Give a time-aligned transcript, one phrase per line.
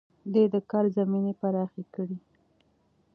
[0.33, 2.17] ده د کار زمينې پراخې کړې.